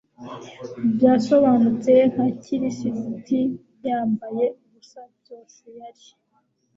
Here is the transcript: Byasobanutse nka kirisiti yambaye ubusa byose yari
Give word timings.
Byasobanutse 0.95 1.91
nka 2.11 2.25
kirisiti 2.41 3.39
yambaye 3.85 4.45
ubusa 4.63 5.01
byose 5.19 5.63
yari 5.79 6.07